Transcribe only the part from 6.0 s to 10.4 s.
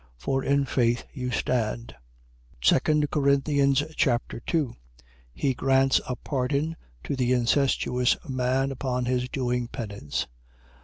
a pardon to the incestuous man upon his doing penance.